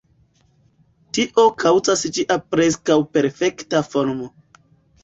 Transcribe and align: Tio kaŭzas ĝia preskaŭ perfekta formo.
Tio 1.17 1.45
kaŭzas 1.65 2.07
ĝia 2.17 2.39
preskaŭ 2.55 2.99
perfekta 3.19 3.85
formo. 3.93 4.33